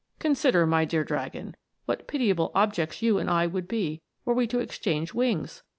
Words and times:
Consider, 0.17 0.65
my 0.65 0.83
dear 0.83 1.03
dragon, 1.03 1.55
what 1.85 2.07
pitiable 2.07 2.51
objects 2.55 3.03
you 3.03 3.19
and 3.19 3.29
I 3.29 3.45
would 3.45 3.67
be 3.67 4.01
were 4.25 4.33
we 4.33 4.47
to 4.47 4.57
exchange 4.59 5.13
wings 5.13 5.61